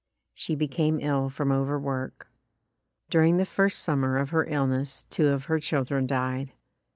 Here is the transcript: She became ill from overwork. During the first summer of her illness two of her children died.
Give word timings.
She 0.33 0.55
became 0.55 0.99
ill 0.99 1.29
from 1.29 1.51
overwork. 1.51 2.27
During 3.11 3.37
the 3.37 3.45
first 3.45 3.83
summer 3.83 4.17
of 4.17 4.31
her 4.31 4.47
illness 4.47 5.05
two 5.11 5.27
of 5.27 5.43
her 5.43 5.59
children 5.59 6.07
died. 6.07 6.53